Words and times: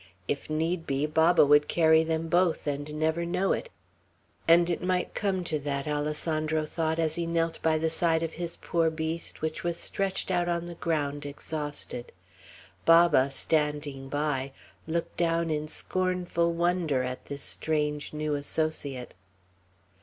If 0.27 0.49
need 0.49 0.87
be, 0.87 1.05
Baba 1.05 1.45
would 1.45 1.67
carry 1.67 2.03
them 2.03 2.27
both, 2.27 2.65
and 2.65 2.91
never 2.97 3.23
know 3.23 3.51
it; 3.53 3.69
and 4.47 4.67
it 4.67 4.81
might 4.81 5.13
come 5.13 5.43
to 5.43 5.59
that, 5.59 5.87
Alessandro 5.87 6.65
thought, 6.65 6.97
as 6.97 7.13
he 7.17 7.27
knelt 7.27 7.61
by 7.61 7.77
the 7.77 7.91
side 7.91 8.23
of 8.23 8.31
his 8.33 8.57
poor 8.57 8.89
beast, 8.89 9.43
which 9.43 9.63
was 9.63 9.77
stretched 9.77 10.31
out 10.31 10.49
on 10.49 10.65
the 10.65 10.73
ground 10.73 11.23
exhausted; 11.23 12.11
Baba 12.83 13.29
standing 13.29 14.09
by, 14.09 14.53
looking 14.87 15.11
down 15.17 15.51
in 15.51 15.67
scornful 15.67 16.51
wonder 16.51 17.03
at 17.03 17.25
this 17.25 17.43
strange 17.43 18.11
new 18.11 18.33
associate. 18.33 19.13